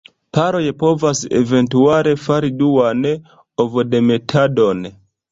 Paroj 0.35 0.61
povas 0.83 1.19
eventuale 1.39 2.13
fari 2.21 2.49
duan 2.61 3.03
ovodemetadon. 3.65 4.83